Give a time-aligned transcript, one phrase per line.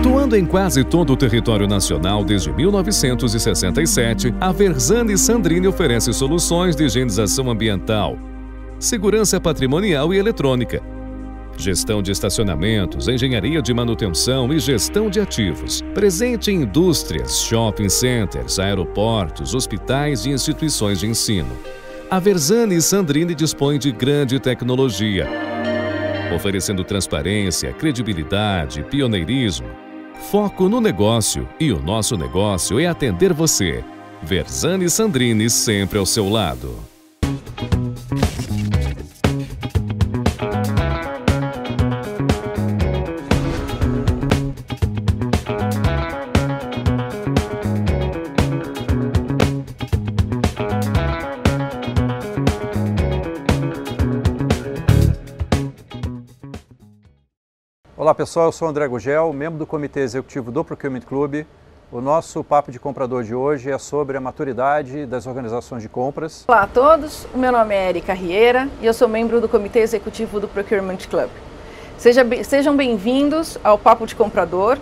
[0.00, 6.84] Atuando em quase todo o território nacional desde 1967, a Versani Sandrini oferece soluções de
[6.84, 8.16] higienização ambiental,
[8.78, 10.80] segurança patrimonial e eletrônica,
[11.54, 15.82] gestão de estacionamentos, engenharia de manutenção e gestão de ativos.
[15.92, 21.50] Presente em indústrias, shopping centers, aeroportos, hospitais e instituições de ensino.
[22.10, 25.28] A Versani Sandrini dispõe de grande tecnologia
[26.34, 29.89] oferecendo transparência, credibilidade, pioneirismo.
[30.28, 33.82] Foco no negócio e o nosso negócio é atender você.
[34.22, 36.89] Versani Sandrini sempre ao seu lado.
[58.10, 61.46] Olá pessoal, eu sou André Gugel, membro do Comitê Executivo do Procurement Club.
[61.92, 66.44] O nosso papo de comprador de hoje é sobre a maturidade das organizações de compras.
[66.48, 69.78] Olá a todos, o meu nome é Erika Rieira e eu sou membro do Comitê
[69.78, 71.30] Executivo do Procurement Club.
[71.96, 74.76] Seja, sejam bem-vindos ao Papo de Comprador,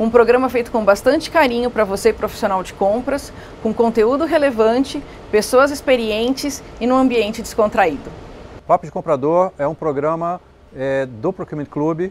[0.00, 5.70] um programa feito com bastante carinho para você, profissional de compras, com conteúdo relevante, pessoas
[5.70, 8.10] experientes e num ambiente descontraído.
[8.66, 10.40] Papo de Comprador é um programa
[10.74, 12.10] é, do Procurement Club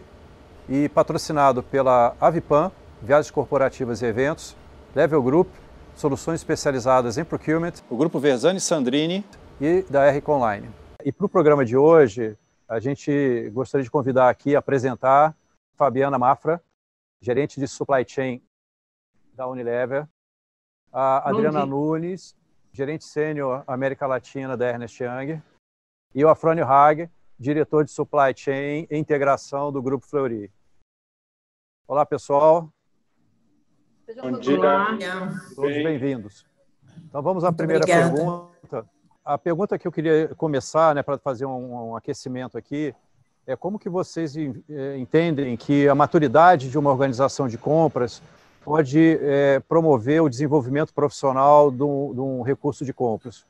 [0.72, 2.72] e patrocinado pela Avipan,
[3.02, 4.56] Viagens Corporativas e Eventos,
[4.96, 5.50] Level Group,
[5.94, 9.26] soluções especializadas em procurement, o grupo Versani Sandrini
[9.60, 10.70] e da RC Online.
[11.04, 12.38] E para o programa de hoje,
[12.70, 15.36] a gente gostaria de convidar aqui, apresentar
[15.76, 16.64] Fabiana Mafra,
[17.20, 18.42] gerente de supply chain
[19.34, 20.08] da Unilever,
[20.90, 22.34] a Adriana Nunes,
[22.72, 25.42] gerente sênior América Latina da Ernest Young,
[26.16, 30.50] e o Afrânio Hag, diretor de supply chain e integração do Grupo Fleury.
[31.92, 32.70] Olá, pessoal.
[34.22, 34.58] Bom dia.
[35.54, 36.46] Todos bem-vindos.
[37.10, 38.16] Então, vamos à primeira Obrigada.
[38.16, 38.86] pergunta.
[39.26, 42.96] A pergunta que eu queria começar, né, para fazer um, um, aquecimento aqui,
[43.46, 48.24] é como que vocês eh, entendem que a maturidade de uma organização de compras
[48.64, 53.46] pode é, promover o desenvolvimento profissional de um, de um recurso de compras.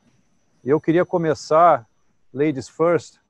[0.64, 1.86] Eu queria começar,
[2.34, 3.20] ladies first,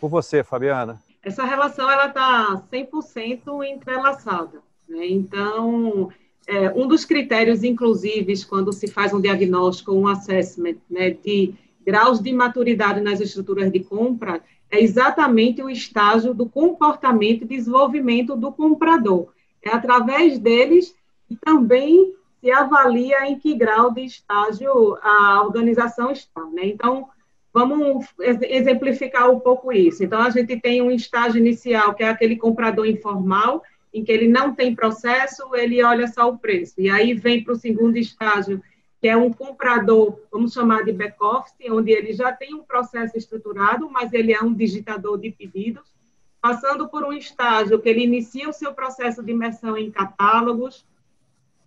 [0.00, 4.60] por você, Fabiana essa relação ela está 100% entrelaçada.
[4.88, 5.06] Né?
[5.06, 6.10] Então,
[6.46, 12.20] é, um dos critérios, inclusive, quando se faz um diagnóstico, um assessment né, de graus
[12.20, 18.50] de maturidade nas estruturas de compra, é exatamente o estágio do comportamento e desenvolvimento do
[18.50, 19.28] comprador.
[19.62, 20.94] É através deles
[21.28, 26.44] que também se avalia em que grau de estágio a organização está.
[26.46, 26.66] Né?
[26.66, 27.08] Então,
[27.52, 30.02] Vamos exemplificar um pouco isso.
[30.02, 34.26] Então, a gente tem um estágio inicial, que é aquele comprador informal, em que ele
[34.26, 36.74] não tem processo, ele olha só o preço.
[36.78, 38.62] E aí vem para o segundo estágio,
[39.00, 43.90] que é um comprador, vamos chamar de back-office, onde ele já tem um processo estruturado,
[43.90, 45.92] mas ele é um digitador de pedidos,
[46.40, 50.86] passando por um estágio que ele inicia o seu processo de imersão em catálogos,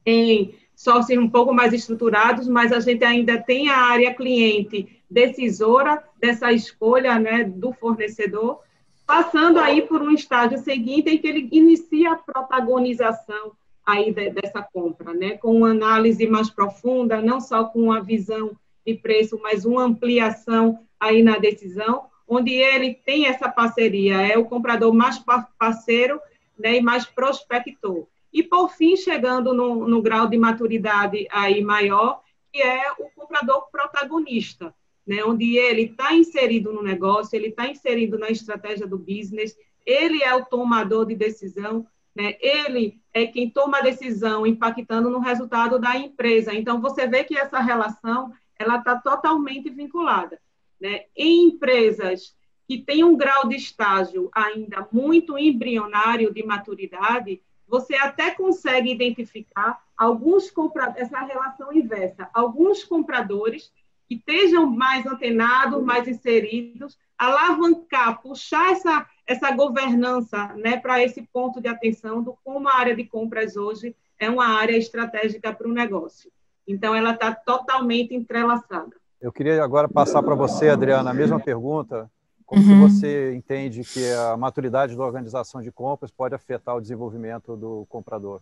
[0.05, 6.03] em softwares um pouco mais estruturados, mas a gente ainda tem a área cliente decisora
[6.19, 8.59] dessa escolha né, do fornecedor,
[9.05, 13.51] passando aí por um estágio seguinte em que ele inicia a protagonização
[13.85, 18.57] aí de, dessa compra, né, com uma análise mais profunda, não só com uma visão
[18.85, 24.45] de preço, mas uma ampliação aí na decisão, onde ele tem essa parceria, é o
[24.45, 25.23] comprador mais
[25.59, 26.19] parceiro
[26.57, 28.07] né, e mais prospector.
[28.33, 33.69] E, por fim, chegando no, no grau de maturidade aí maior, que é o comprador
[33.71, 34.73] protagonista,
[35.05, 39.55] né, onde ele está inserido no negócio, ele está inserido na estratégia do business,
[39.85, 41.85] ele é o tomador de decisão,
[42.15, 46.53] né, ele é quem toma a decisão impactando no resultado da empresa.
[46.53, 50.39] Então, você vê que essa relação ela está totalmente vinculada.
[50.79, 51.05] Né?
[51.15, 52.35] Em empresas
[52.67, 59.83] que têm um grau de estágio ainda muito embrionário de maturidade, você até consegue identificar
[59.97, 63.71] alguns compradores, essa relação inversa, alguns compradores
[64.07, 71.61] que estejam mais antenados, mais inseridos, alavancar, puxar essa, essa governança né, para esse ponto
[71.61, 75.73] de atenção do como a área de compras hoje é uma área estratégica para o
[75.73, 76.31] negócio.
[76.67, 78.95] Então, ela está totalmente entrelaçada.
[79.21, 82.09] Eu queria agora passar para você, Adriana, a mesma pergunta.
[82.45, 82.87] Como uhum.
[82.87, 88.39] você entende que a maturidade da organização de compras pode afetar o desenvolvimento do comprador?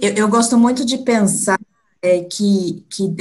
[0.00, 1.58] Eu, eu gosto muito de pensar
[2.02, 3.14] é, que, que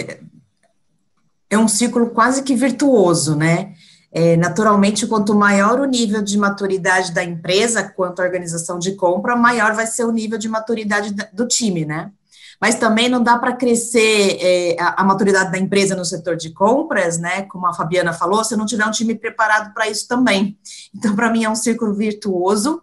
[1.50, 3.74] é um ciclo quase que virtuoso, né?
[4.12, 9.36] É, naturalmente, quanto maior o nível de maturidade da empresa, quanto a organização de compra,
[9.36, 12.12] maior vai ser o nível de maturidade do time, né?
[12.60, 16.50] Mas também não dá para crescer é, a, a, maturidade da empresa no setor de
[16.50, 17.44] compras, né?
[17.44, 20.58] Como a Fabiana falou, se não tiver um time preparado para isso também.
[20.94, 22.82] Então, para mim, é um círculo virtuoso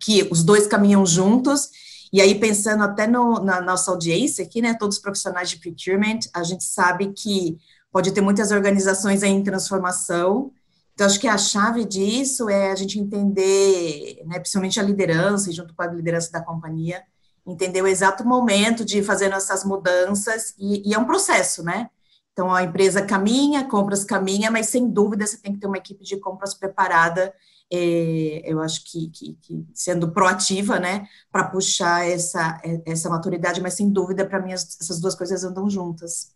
[0.00, 1.68] que os dois caminham juntos.
[2.12, 4.74] E aí, pensando até no, na nossa audiência aqui, né?
[4.74, 7.58] Todos os profissionais de procurement, a gente sabe que
[7.92, 10.50] pode ter muitas organizações em transformação.
[10.94, 15.74] Então, acho que a chave disso é a gente entender, né, principalmente a liderança, junto
[15.74, 17.02] com a liderança da companhia,
[17.46, 21.90] entender o exato momento de fazer essas mudanças, e, e é um processo, né?
[22.32, 26.02] Então, a empresa caminha, compras caminha, mas sem dúvida você tem que ter uma equipe
[26.02, 27.34] de compras preparada,
[27.70, 33.74] é, eu acho que, que, que, sendo proativa, né, para puxar essa, essa maturidade, mas
[33.74, 36.31] sem dúvida, para mim, essas duas coisas andam juntas.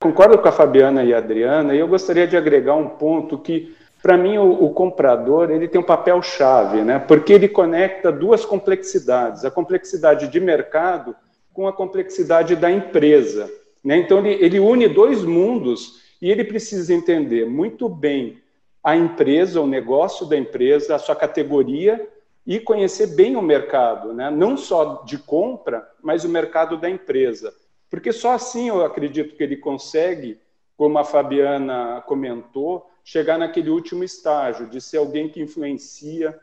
[0.00, 3.74] Concordo com a Fabiana e a Adriana, e eu gostaria de agregar um ponto que,
[4.00, 7.00] para mim, o, o, comprador ele tem um papel chave, né?
[7.00, 11.16] porque ele conecta duas complexidades, a complexidade de mercado
[11.52, 13.50] com a complexidade da empresa.
[13.82, 13.96] Né?
[13.96, 18.38] Então, ele, ele une dois mundos e ele precisa entender muito bem
[18.84, 22.08] a empresa, o negócio da empresa, a sua categoria
[22.46, 24.30] e conhecer bem o mercado, né?
[24.30, 27.52] não só de compra, mas o mercado da empresa.
[27.90, 30.38] Porque só assim eu acredito que ele consegue,
[30.76, 36.38] como a Fabiana comentou, chegar naquele último estágio de ser alguém que influencia,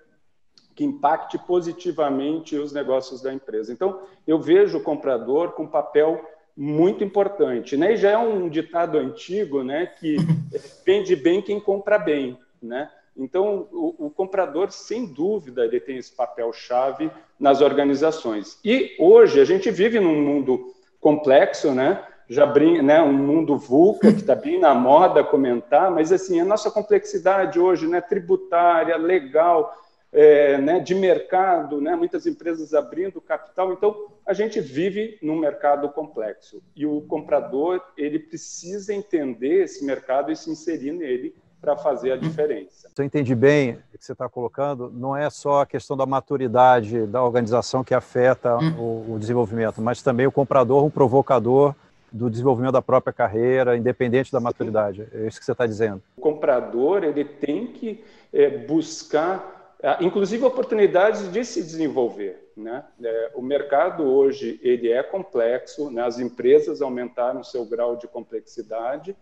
[0.73, 3.71] que impacte positivamente os negócios da empresa.
[3.71, 6.23] Então, eu vejo o comprador com papel
[6.57, 7.93] muito importante, né?
[7.93, 10.17] E já é um ditado antigo, né, que
[10.85, 12.89] vende bem quem compra bem, né?
[13.17, 17.09] Então, o, o, comprador, sem dúvida, ele tem esse papel chave
[17.39, 18.59] nas organizações.
[18.63, 20.74] E hoje a gente vive num mundo
[21.05, 22.03] complexo, né?
[22.27, 22.99] Já brinca, né?
[22.99, 27.87] Um mundo VUCA que está bem na moda comentar, mas assim a nossa complexidade hoje,
[27.87, 28.01] né?
[28.01, 29.71] Tributária, legal,
[30.11, 30.79] é, né?
[30.79, 31.95] De mercado, né?
[31.95, 38.17] Muitas empresas abrindo capital, então a gente vive num mercado complexo e o comprador ele
[38.17, 42.89] precisa entender esse mercado e se inserir nele para fazer a diferença.
[42.95, 46.05] Se eu entendi bem o que você está colocando, não é só a questão da
[46.05, 49.07] maturidade da organização que afeta hum.
[49.09, 51.73] o, o, desenvolvimento, mas também o comprador, um provocador
[52.11, 55.07] do desenvolvimento da própria carreira, independente da maturidade.
[55.11, 56.03] É isso que você está dizendo.
[56.15, 62.51] O comprador ele tem que é, buscar, inclusive, oportunidades de se desenvolver.
[62.55, 62.85] Né?
[63.03, 66.03] É, o mercado hoje ele é complexo, né?
[66.03, 69.15] as empresas aumentaram seu grau de complexidade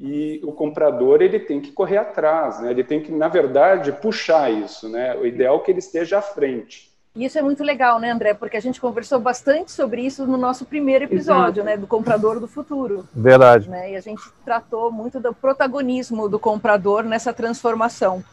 [0.00, 2.70] e o comprador ele tem que correr atrás, né?
[2.70, 5.14] Ele tem que, na verdade, puxar isso, né?
[5.14, 6.90] O ideal é que ele esteja à frente.
[7.14, 8.32] Isso é muito legal, né, André?
[8.32, 11.64] Porque a gente conversou bastante sobre isso no nosso primeiro episódio, Exato.
[11.64, 13.06] né, do comprador do futuro.
[13.12, 13.68] Verdade.
[13.68, 13.92] Né?
[13.92, 18.24] E a gente tratou muito do protagonismo do comprador nessa transformação.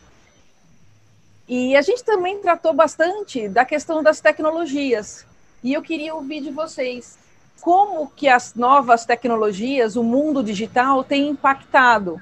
[1.49, 5.25] E a gente também tratou bastante da questão das tecnologias.
[5.63, 7.17] E eu queria ouvir de vocês
[7.61, 12.21] como que as novas tecnologias, o mundo digital, tem impactado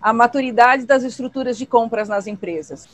[0.00, 2.86] a maturidade das estruturas de compras nas empresas.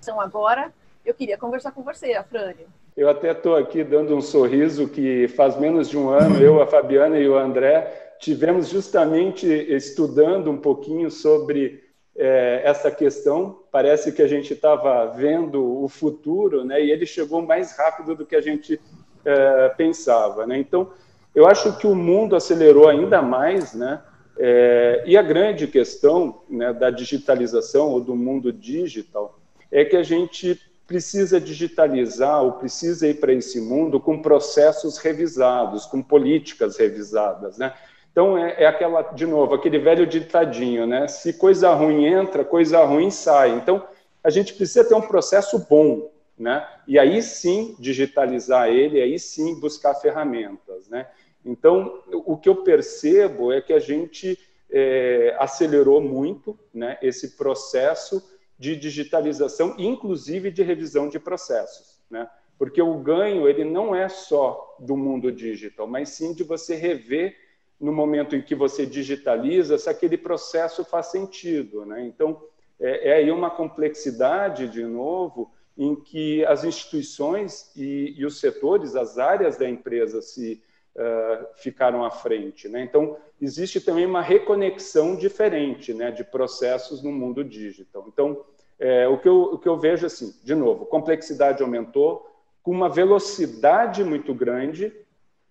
[0.00, 0.72] Então, agora,
[1.04, 2.66] eu queria conversar com você, Afrânio.
[2.96, 6.66] Eu até estou aqui dando um sorriso que faz menos de um ano, eu, a
[6.66, 11.84] Fabiana e o André tivemos justamente estudando um pouquinho sobre
[12.16, 13.60] é, essa questão.
[13.70, 16.84] Parece que a gente estava vendo o futuro, né?
[16.84, 18.80] E ele chegou mais rápido do que a gente
[19.28, 20.46] é, pensava.
[20.46, 20.58] Né?
[20.58, 20.90] Então,
[21.34, 24.00] eu acho que o mundo acelerou ainda mais, né?
[24.40, 29.36] É, e a grande questão né, da digitalização ou do mundo digital
[29.70, 35.84] é que a gente precisa digitalizar ou precisa ir para esse mundo com processos revisados,
[35.86, 37.74] com políticas revisadas, né?
[38.10, 41.06] Então é, é, aquela, de novo, aquele velho ditadinho, né?
[41.08, 43.50] Se coisa ruim entra, coisa ruim sai.
[43.50, 43.84] Então
[44.24, 46.66] a gente precisa ter um processo bom, né?
[46.86, 51.08] E aí sim digitalizar ele, aí sim buscar ferramentas, né?
[51.44, 54.38] Então, o que eu percebo é que a gente
[54.70, 58.22] é, acelerou muito né, esse processo
[58.58, 62.28] de digitalização, inclusive de revisão de processos, né?
[62.58, 67.36] Porque o ganho ele não é só do mundo digital, mas sim de você rever
[67.80, 72.04] no momento em que você digitaliza se aquele processo faz sentido, né?
[72.04, 72.42] Então
[72.80, 78.96] é, é aí uma complexidade de novo em que as instituições e, e os setores,
[78.96, 80.60] as áreas da empresa se
[80.96, 82.68] uh, ficaram à frente.
[82.68, 82.82] Né?
[82.82, 88.04] Então, existe também uma reconexão diferente né, de processos no mundo digital.
[88.08, 88.44] Então,
[88.76, 92.28] é, o, que eu, o que eu vejo, assim, de novo, complexidade aumentou,
[92.60, 94.92] com uma velocidade muito grande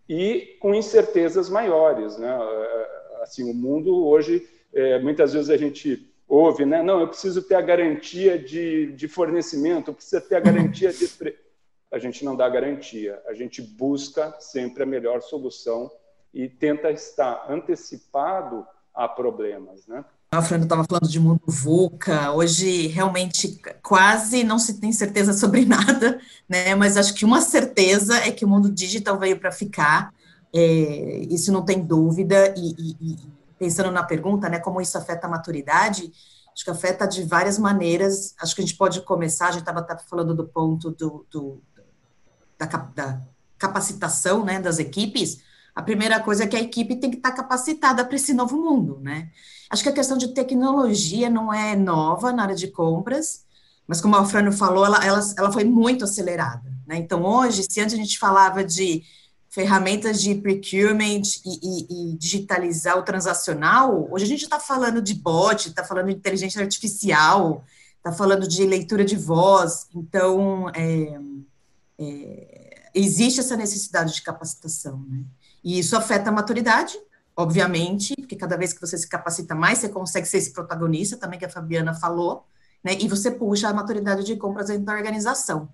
[0.09, 2.17] e com incertezas maiores.
[2.17, 2.29] Né?
[3.21, 6.83] Assim, o mundo hoje, é, muitas vezes a gente ouve, né?
[6.83, 11.09] Não, eu preciso ter a garantia de, de fornecimento, eu preciso ter a garantia de.
[11.91, 15.89] A gente não dá garantia, a gente busca sempre a melhor solução
[16.33, 20.03] e tenta estar antecipado a problemas, né?
[20.29, 25.63] A Fernanda estava falando de mundo VUCA, hoje realmente quase não se tem certeza sobre
[25.65, 26.19] nada,
[26.49, 26.75] né?
[26.75, 30.13] Mas acho que uma certeza é que o mundo digital veio para ficar,
[30.53, 33.15] é, isso não tem dúvida, e, e,
[33.57, 36.11] pensando na pergunta, né, como isso afeta a maturidade,
[36.53, 39.85] acho que afeta de várias maneiras, acho que a gente pode começar, a gente estava
[40.09, 41.61] falando do ponto do, do
[42.57, 43.21] da, da
[43.57, 45.41] capacitação, né, das equipes,
[45.77, 48.99] a primeira coisa é que a equipe tem que estar capacitada para esse novo mundo,
[48.99, 49.29] né?
[49.69, 53.45] Acho que a questão de tecnologia não é nova na área de compras,
[53.87, 56.97] mas como a Frânio falou, ela, ela, ela foi muito acelerada, né?
[56.97, 59.03] Então, hoje, se antes a gente falava de
[59.57, 65.15] ferramentas de procurement e, e, e digitalizar o transacional, hoje a gente está falando de
[65.15, 71.19] bot, está falando de inteligência artificial, está falando de leitura de voz, então, é,
[71.97, 75.23] é, existe essa necessidade de capacitação, né?
[75.63, 76.93] E isso afeta a maturidade,
[77.35, 81.39] obviamente, porque cada vez que você se capacita mais, você consegue ser esse protagonista, também
[81.39, 82.45] que a Fabiana falou,
[82.83, 82.95] né?
[82.99, 85.67] E você puxa a maturidade de compras dentro da organização.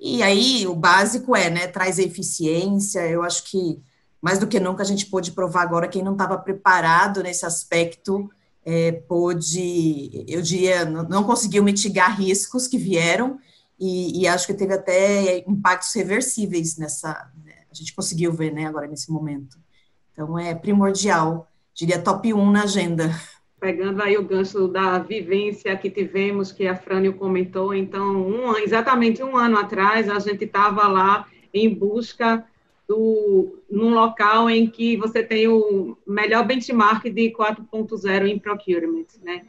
[0.00, 3.82] E aí, o básico é, né, traz eficiência, eu acho que
[4.20, 8.30] mais do que nunca a gente pôde provar agora quem não estava preparado nesse aspecto
[8.64, 13.38] é, pôde, eu diria, não conseguiu mitigar riscos que vieram
[13.78, 17.30] e, e acho que teve até impactos reversíveis nessa,
[17.70, 19.58] a gente conseguiu ver, né, agora nesse momento.
[20.12, 23.10] Então, é primordial, diria top 1 na agenda.
[23.60, 29.22] Pegando aí o gancho da vivência que tivemos, que a Frânio comentou, então, um, exatamente
[29.22, 32.46] um ano atrás, a gente estava lá em busca
[32.88, 39.42] do, num local em que você tem o melhor benchmark de 4.0 em procurement, né?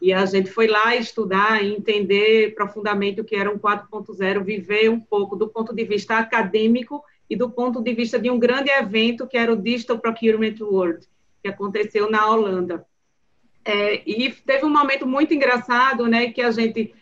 [0.00, 4.88] E a gente foi lá estudar e entender profundamente o que era um 4.0, viver
[4.88, 8.70] um pouco do ponto de vista acadêmico e do ponto de vista de um grande
[8.70, 11.06] evento que era o Digital Procurement World,
[11.42, 12.87] que aconteceu na Holanda.
[13.64, 16.94] É, e teve um momento muito engraçado, né, que a gente,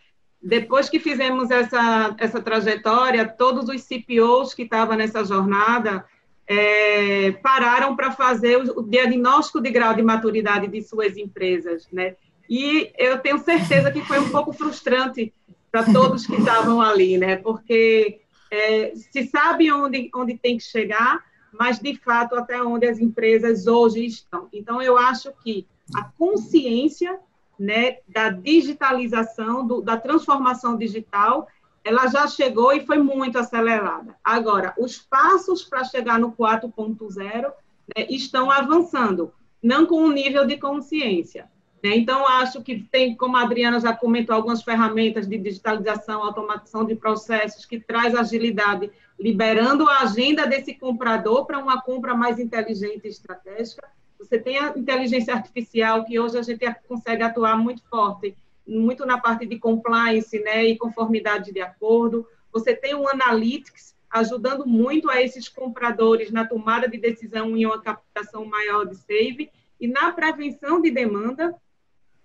[0.43, 6.05] depois que fizemos essa, essa trajetória, todos os CPOs que estavam nessa jornada
[6.47, 12.17] é, pararam para fazer o, o diagnóstico de grau de maturidade de suas empresas, né,
[12.49, 15.33] e eu tenho certeza que foi um pouco frustrante
[15.71, 18.21] para todos que estavam ali, né, porque
[18.51, 23.67] é, se sabe onde, onde tem que chegar, mas de fato até onde as empresas
[23.67, 24.49] hoje estão.
[24.53, 27.19] Então, eu acho que a consciência
[27.59, 31.49] né, da digitalização, do, da transformação digital,
[31.85, 34.17] ela já chegou e foi muito acelerada.
[34.23, 37.53] Agora, os passos para chegar no 4.0
[37.97, 41.49] né, estão avançando, não com o nível de consciência.
[41.83, 41.97] Né?
[41.97, 46.97] Então, acho que tem, como a Adriana já comentou, algumas ferramentas de digitalização, automação de
[46.97, 53.09] processos que traz agilidade, liberando a agenda desse comprador para uma compra mais inteligente e
[53.09, 53.89] estratégica.
[54.19, 59.19] Você tem a inteligência artificial, que hoje a gente consegue atuar muito forte, muito na
[59.19, 62.27] parte de compliance né, e conformidade de acordo.
[62.53, 67.81] Você tem o Analytics, ajudando muito a esses compradores na tomada de decisão em uma
[67.81, 71.55] captação maior de save e na prevenção de demanda,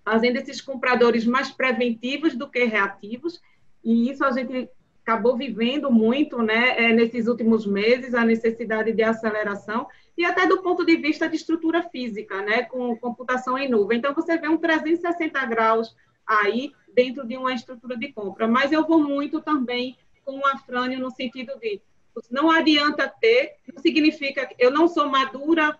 [0.04, 3.40] fazendo esses compradores mais preventivos do que reativos,
[3.84, 4.68] e isso a gente
[5.02, 10.62] acabou vivendo muito né, é, nesses últimos meses, a necessidade de aceleração, e até do
[10.62, 13.98] ponto de vista de estrutura física, né, com computação em nuvem.
[13.98, 18.46] Então, você vê um 360 graus aí dentro de uma estrutura de compra.
[18.46, 21.80] Mas eu vou muito também com o Afrânio no sentido de
[22.30, 25.78] não adianta ter, não significa que eu não sou madura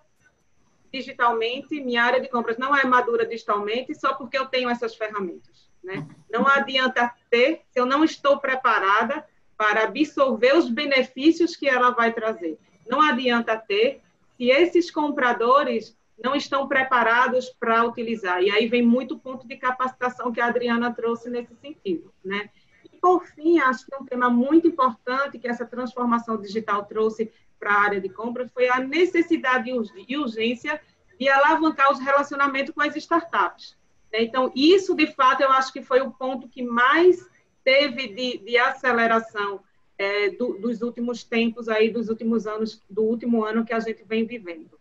[0.92, 5.70] digitalmente, minha área de compras não é madura digitalmente só porque eu tenho essas ferramentas.
[5.82, 6.06] Né?
[6.30, 12.12] Não adianta ter se eu não estou preparada para absorver os benefícios que ela vai
[12.12, 12.58] trazer.
[12.88, 14.02] Não adianta ter
[14.36, 18.42] se esses compradores não estão preparados para utilizar.
[18.42, 22.12] E aí vem muito ponto de capacitação que a Adriana trouxe nesse sentido.
[22.24, 22.50] Né?
[22.84, 27.32] E, por fim, acho que um tema muito importante que essa transformação digital trouxe
[27.62, 29.70] para a área de compras foi a necessidade
[30.08, 30.80] e urgência
[31.16, 33.76] de alavancar os relacionamentos com as startups.
[34.12, 34.24] Né?
[34.24, 37.24] Então, isso, de fato, eu acho que foi o ponto que mais
[37.62, 39.60] teve de, de aceleração
[39.96, 44.02] é, do, dos últimos tempos aí, dos últimos anos, do último ano que a gente
[44.02, 44.76] vem vivendo.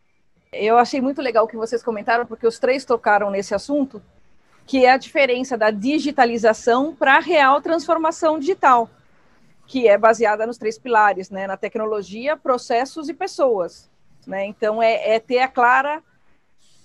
[0.52, 4.02] Eu achei muito legal o que vocês comentaram, porque os três tocaram nesse assunto,
[4.66, 8.90] que é a diferença da digitalização para a real transformação digital
[9.72, 13.90] que é baseada nos três pilares, né, na tecnologia, processos e pessoas.
[14.28, 14.46] Né?
[14.46, 16.04] Então, é, é ter a clara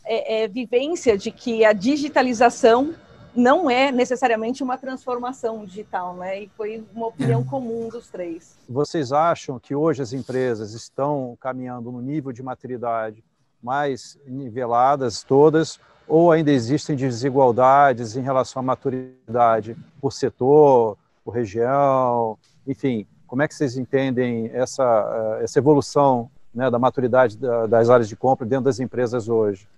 [0.04, 2.94] é, é, vivência de que a digitalização
[3.34, 6.44] não é necessariamente uma transformação digital, né?
[6.44, 8.56] E foi uma opinião comum dos três.
[8.68, 13.22] Vocês acham que hoje as empresas estão caminhando no nível de maturidade
[13.60, 22.38] mais niveladas todas, ou ainda existem desigualdades em relação à maturidade por setor, por região,
[22.66, 28.16] enfim, como é que vocês entendem essa, essa evolução né, da maturidade das áreas de
[28.16, 29.68] compra dentro das empresas hoje?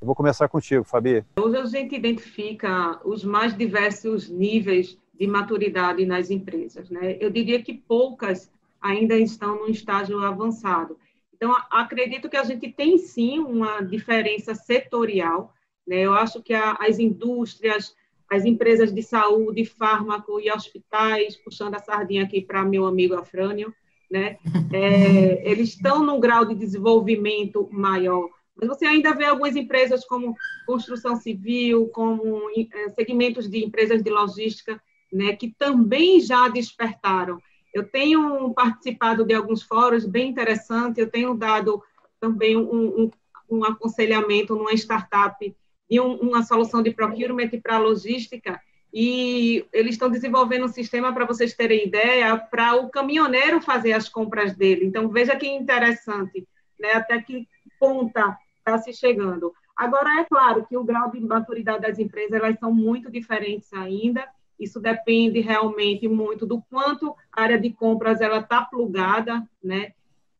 [0.00, 1.24] Eu vou começar contigo, Fabi.
[1.38, 6.90] Hoje a gente identifica os mais diversos níveis de maturidade nas empresas.
[6.90, 7.16] Né?
[7.20, 8.50] Eu diria que poucas
[8.80, 10.98] ainda estão num estágio avançado.
[11.32, 15.54] Então, acredito que a gente tem sim uma diferença setorial.
[15.86, 16.00] Né?
[16.00, 17.94] Eu acho que a, as indústrias,
[18.34, 23.72] as empresas de saúde, fármaco e hospitais, puxando a sardinha aqui para meu amigo Afrânio,
[24.10, 24.38] né?
[24.72, 30.36] É, eles estão num grau de desenvolvimento maior mas você ainda vê algumas empresas como
[30.66, 34.80] construção civil, como eh, segmentos de empresas de logística,
[35.12, 37.40] né, que também já despertaram.
[37.72, 41.82] Eu tenho participado de alguns fóruns bem interessantes, eu tenho dado
[42.20, 43.10] também um, um,
[43.50, 45.56] um aconselhamento numa startup
[45.90, 48.60] de um, uma solução de procurement para logística,
[48.92, 54.08] e eles estão desenvolvendo um sistema, para vocês terem ideia, para o caminhoneiro fazer as
[54.08, 54.84] compras dele.
[54.84, 56.46] Então, veja que interessante,
[56.78, 56.92] né?
[56.92, 59.52] até que ponta está se chegando.
[59.76, 64.24] Agora, é claro que o grau de maturidade das empresas elas são muito diferentes ainda.
[64.60, 69.92] Isso depende realmente muito do quanto a área de compras ela está plugada, né?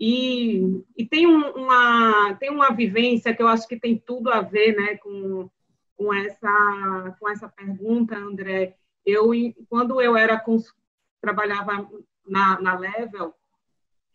[0.07, 4.43] E, e tem, um, uma, tem uma vivência que eu acho que tem tudo a
[4.43, 5.49] ver né, com,
[5.97, 8.77] com, essa, com essa pergunta, André.
[9.07, 9.31] Eu,
[9.67, 10.38] quando eu era
[11.23, 11.88] trabalhava
[12.29, 13.33] na, na Level,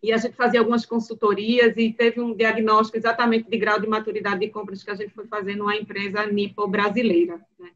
[0.03, 4.41] e a gente fazia algumas consultorias e teve um diagnóstico exatamente de grau de maturidade
[4.41, 7.41] de compras que a gente foi fazer numa empresa nipo brasileira.
[7.57, 7.71] Né?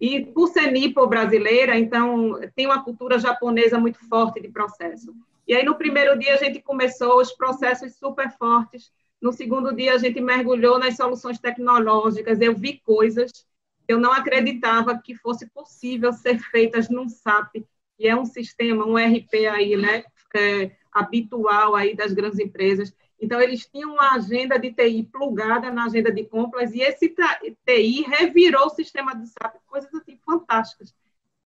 [0.00, 5.12] E por ser nipo brasileira, então tem uma cultura japonesa muito forte de processo.
[5.48, 8.92] E aí no primeiro dia a gente começou os processos super fortes.
[9.20, 12.38] No segundo dia a gente mergulhou nas soluções tecnológicas.
[12.38, 17.64] Eu vi coisas que eu não acreditava que fosse possível ser feitas num SAP,
[17.96, 20.04] que é um sistema, um RP aí, né?
[20.36, 22.92] É, habitual aí das grandes empresas.
[23.18, 28.02] Então, eles tinham uma agenda de TI plugada na agenda de compras e esse TI
[28.02, 30.94] revirou o sistema do SAP, coisas assim fantásticas.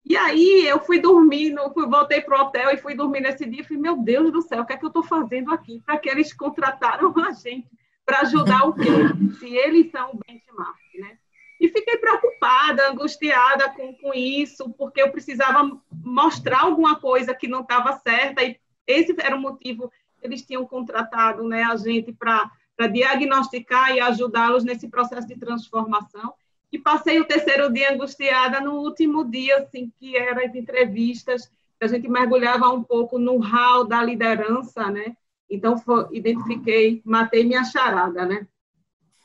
[0.09, 3.59] E aí eu fui dormir, fui, voltei para o hotel e fui dormir nesse dia
[3.59, 5.81] e falei, meu Deus do céu, o que é que eu estou fazendo aqui?
[5.85, 7.67] Para que eles contrataram a gente?
[8.05, 8.83] Para ajudar o quê?
[9.37, 11.17] Se eles são o benchmark, né?
[11.59, 17.61] E fiquei preocupada, angustiada com, com isso, porque eu precisava mostrar alguma coisa que não
[17.61, 19.91] estava certa e esse era o motivo
[20.21, 22.49] que eles tinham contratado né, a gente para
[22.87, 26.33] diagnosticar e ajudá-los nesse processo de transformação.
[26.71, 31.49] E passei o terceiro dia angustiada no último dia, assim, que eram as entrevistas,
[31.79, 35.15] a gente mergulhava um pouco no hall da liderança, né?
[35.49, 38.47] Então, foi, identifiquei, matei minha charada, né?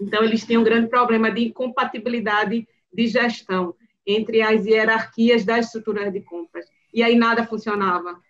[0.01, 3.75] Então, eles tinham um grande problema de incompatibilidade de gestão
[4.07, 6.67] entre as hierarquias das estruturas de compras.
[6.93, 8.21] E aí nada funcionava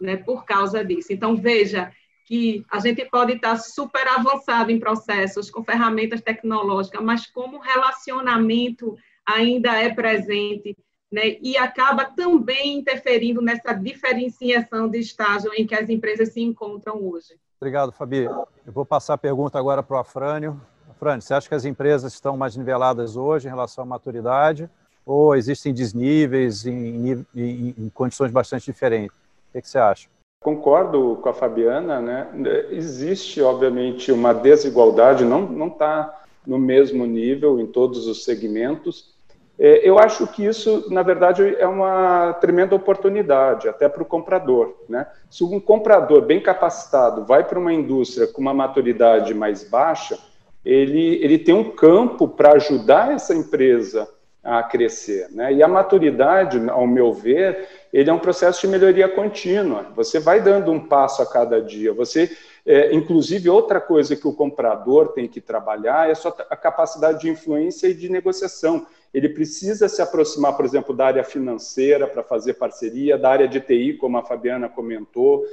[0.00, 1.12] né, por causa disso.
[1.12, 1.92] Então, veja
[2.24, 8.96] que a gente pode estar super avançado em processos com ferramentas tecnológicas, mas como relacionamento
[9.26, 10.76] ainda é presente,
[11.10, 17.02] né, e acaba também interferindo nessa diferenciação de estágio em que as empresas se encontram
[17.04, 17.38] hoje.
[17.60, 18.24] Obrigado, Fabi.
[18.24, 20.60] Eu vou passar a pergunta agora para o Afrânio.
[20.90, 24.68] Afrânio, você acha que as empresas estão mais niveladas hoje em relação à maturidade
[25.04, 29.14] ou existem desníveis em, em, em condições bastante diferentes?
[29.54, 30.08] O que, você acha?
[30.42, 32.28] Concordo com a Fabiana, né?
[32.70, 39.12] Existe, obviamente, uma desigualdade, não está no mesmo nível em todos os segmentos.
[39.58, 44.74] É, eu acho que isso, na verdade, é uma tremenda oportunidade, até para o comprador.
[44.88, 45.06] Né?
[45.30, 50.18] Se um comprador bem capacitado vai para uma indústria com uma maturidade mais baixa,
[50.64, 54.08] ele, ele tem um campo para ajudar essa empresa
[54.42, 55.28] a crescer.
[55.30, 55.52] Né?
[55.52, 59.86] E a maturidade, ao meu ver, ele é um processo de melhoria contínua.
[59.94, 61.92] Você vai dando um passo a cada dia.
[61.92, 66.56] Você, é, inclusive, outra coisa que o comprador tem que trabalhar é a sua a
[66.56, 68.86] capacidade de influência e de negociação.
[69.12, 73.60] Ele precisa se aproximar, por exemplo, da área financeira para fazer parceria, da área de
[73.60, 75.44] TI, como a Fabiana comentou,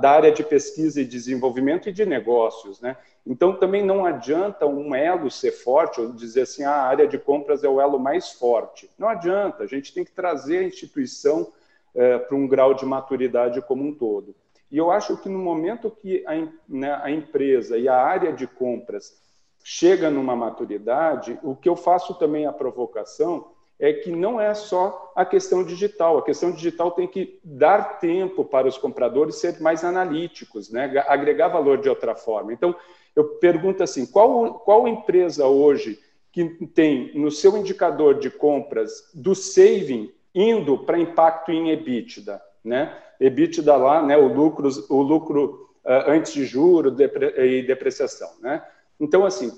[0.00, 2.96] da área de pesquisa e desenvolvimento e de negócios, né?
[3.26, 7.18] Então, também não adianta um elo ser forte, ou dizer assim, ah, a área de
[7.18, 8.88] compras é o elo mais forte.
[8.96, 11.52] Não adianta, a gente tem que trazer a instituição
[11.94, 14.34] é, para um grau de maturidade como um todo.
[14.70, 16.32] E eu acho que no momento que a,
[16.68, 19.20] né, a empresa e a área de compras
[19.64, 23.48] chega numa maturidade, o que eu faço também a provocação
[23.78, 26.18] é que não é só a questão digital.
[26.18, 30.92] A questão digital tem que dar tempo para os compradores ser mais analíticos, né?
[31.06, 32.52] agregar valor de outra forma.
[32.52, 32.74] Então,
[33.14, 35.98] eu pergunto assim: qual, qual empresa hoje
[36.32, 42.40] que tem no seu indicador de compras do saving indo para impacto em EBITDA?
[42.64, 42.96] Né?
[43.18, 48.30] EBITDA lá, né, o lucro, o lucro uh, antes de juro depre e depreciação.
[48.40, 48.62] Né?
[49.00, 49.50] Então, assim,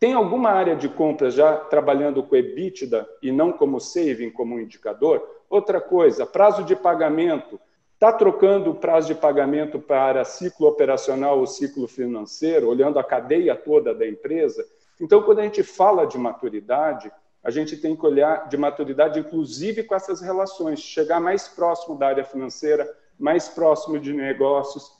[0.00, 4.60] tem alguma área de compras já trabalhando com EBITDA e não como saving, como um
[4.60, 5.24] indicador?
[5.48, 7.60] Outra coisa, prazo de pagamento.
[7.94, 13.56] Está trocando o prazo de pagamento para ciclo operacional ou ciclo financeiro, olhando a cadeia
[13.56, 14.64] toda da empresa?
[15.00, 17.10] Então, quando a gente fala de maturidade,
[17.48, 22.08] a gente tem que olhar de maturidade, inclusive com essas relações, chegar mais próximo da
[22.08, 22.86] área financeira,
[23.18, 24.92] mais próximo de negócios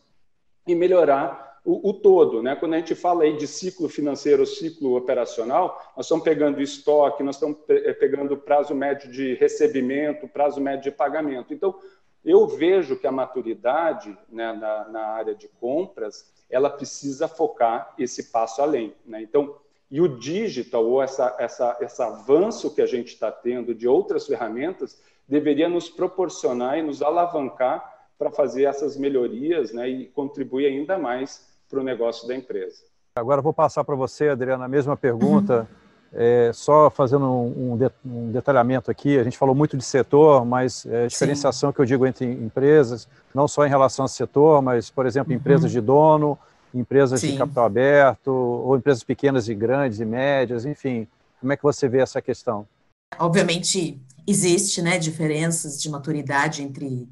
[0.67, 2.43] e melhorar o, o, todo.
[2.43, 2.57] Né?
[2.57, 7.37] Quando a gente fala aí de ciclo financeiro, ciclo operacional, nós estamos pegando estoque, nós
[7.37, 11.53] estamos eh, pegando prazo médio de recebimento, prazo médio de pagamento.
[11.53, 11.79] Então,
[12.25, 18.33] eu vejo que a maturidade né, na, na, área de compras, ela precisa focar esse
[18.33, 18.95] passo além.
[19.05, 19.21] Né?
[19.21, 19.55] Então,
[19.91, 24.27] e o digital, ou essa, essa, esse avanço que a gente está tendo de outras
[24.27, 30.99] ferramentas, deveria nos proporcionar e nos alavancar para fazer essas melhorias né, e contribuir ainda
[30.99, 32.83] mais para o negócio da empresa.
[33.17, 35.67] Agora vou passar para você, Adriana, a mesma pergunta, uhum.
[36.21, 39.19] é, só fazendo um, um, um, detalhamento aqui.
[39.19, 41.75] A gente falou muito de setor, mas é, a diferenciação Sim.
[41.75, 45.65] que eu digo entre empresas, não só em relação ao setor, mas, por exemplo, empresas
[45.65, 45.81] uhum.
[45.81, 46.39] de dono,
[46.75, 47.33] empresas Sim.
[47.33, 51.07] de capital aberto, ou empresas pequenas e grandes e médias, enfim.
[51.41, 52.67] Como é que você vê essa questão?
[53.19, 57.09] Obviamente, existe né, diferenças de maturidade entre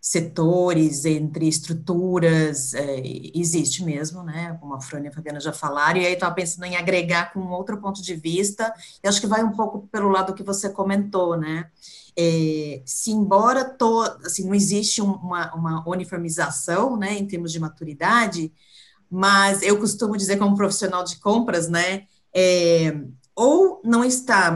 [0.00, 3.02] setores, entre estruturas, é,
[3.34, 6.64] existe mesmo, né, como a Fran e a Fabiana já falaram, e aí estava pensando
[6.64, 8.72] em agregar com outro ponto de vista,
[9.04, 11.66] e acho que vai um pouco pelo lado que você comentou, né,
[12.16, 18.50] é, se embora to, assim, não existe uma, uma uniformização, né, em termos de maturidade,
[19.10, 22.96] mas eu costumo dizer como profissional de compras, né, é,
[23.34, 24.50] ou não está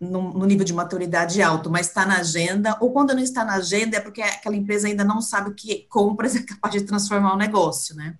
[0.00, 3.54] no, no, nível de maturidade alto, mas está na agenda, ou quando não está na
[3.54, 7.34] agenda é porque aquela empresa ainda não sabe o que compras é capaz de transformar
[7.34, 8.16] o negócio, né?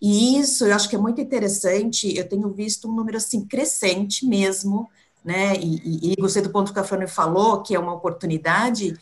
[0.00, 4.26] E isso eu acho que é muito interessante, eu tenho visto um número assim crescente
[4.26, 4.88] mesmo,
[5.24, 5.56] né?
[5.56, 8.96] E, e, e gostei do ponto que a Fran falou, que é uma oportunidade,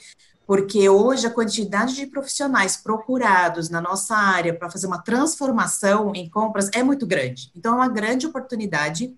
[0.46, 6.28] porque hoje a quantidade de profissionais procurados na nossa área para fazer uma transformação em
[6.28, 7.50] compras é muito grande.
[7.56, 9.14] Então, é uma grande oportunidade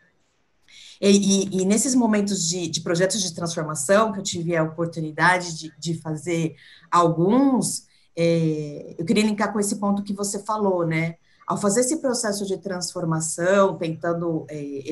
[1.01, 5.59] e, e, e nesses momentos de, de, projetos de transformação, que eu tive a oportunidade
[5.59, 6.57] de, de fazer
[6.91, 7.87] alguns,
[8.17, 11.17] é, eu queria linkar com esse ponto que você falou, né?
[11.47, 14.83] Ao fazer esse processo de transformação, tentando é,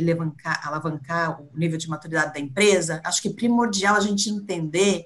[0.62, 5.04] alavancar o nível de maturidade da empresa, acho que é primordial a gente entender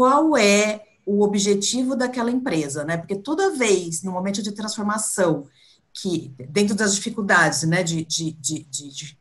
[0.00, 2.96] qual é o objetivo daquela empresa, né?
[2.96, 5.46] Porque toda vez, no momento de transformação,
[5.92, 8.66] que, dentro das dificuldades né, de, de, de,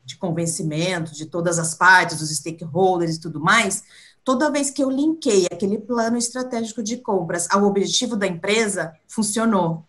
[0.05, 3.83] de, convencimento de todas as partes, dos stakeholders e tudo mais,
[4.23, 9.83] toda vez que eu linkei aquele plano estratégico de compras ao objetivo da empresa, funcionou.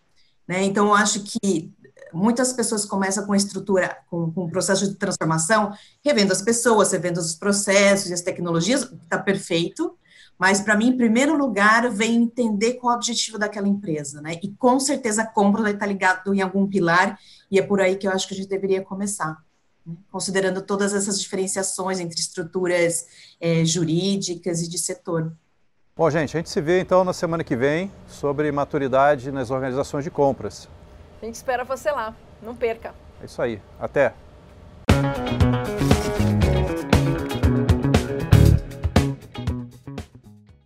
[0.45, 0.65] Né?
[0.65, 1.71] Então, eu acho que
[2.11, 5.71] muitas pessoas começam com estrutura, com, com o processo de transformação,
[6.03, 9.97] revendo as pessoas, revendo os processos e as tecnologias, está perfeito,
[10.41, 14.39] mas, para mim, em primeiro lugar, vem entender qual é o objetivo daquela empresa, né?
[14.41, 17.19] E com certeza a compra vai estar ligado em algum pilar,
[17.51, 19.37] e é por aí que eu acho que a gente deveria começar.
[19.85, 19.93] Né?
[20.11, 23.05] Considerando todas essas diferenciações entre estruturas
[23.39, 25.31] é, jurídicas e de setor.
[25.95, 30.03] Bom, gente, a gente se vê então na semana que vem sobre maturidade nas organizações
[30.03, 30.67] de compras.
[31.21, 32.15] A gente espera você lá.
[32.41, 32.95] Não perca.
[33.21, 33.61] É isso aí.
[33.79, 34.11] Até.